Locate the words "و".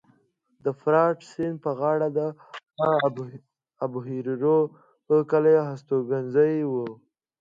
6.71-6.73